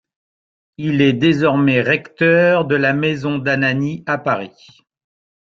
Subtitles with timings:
[0.79, 4.81] Il est désormais recteur de la Maison d'Ananie, à Paris.